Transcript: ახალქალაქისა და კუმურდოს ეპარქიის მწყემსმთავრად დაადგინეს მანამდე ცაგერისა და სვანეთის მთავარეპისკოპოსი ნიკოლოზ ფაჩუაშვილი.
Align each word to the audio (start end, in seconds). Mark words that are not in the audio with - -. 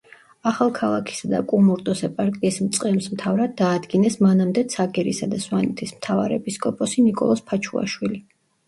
ახალქალაქისა 0.51 1.29
და 1.33 1.41
კუმურდოს 1.51 2.01
ეპარქიის 2.07 2.57
მწყემსმთავრად 2.69 3.55
დაადგინეს 3.61 4.19
მანამდე 4.29 4.67
ცაგერისა 4.77 5.33
და 5.37 5.43
სვანეთის 5.47 5.97
მთავარეპისკოპოსი 6.01 7.09
ნიკოლოზ 7.11 7.51
ფაჩუაშვილი. 7.53 8.25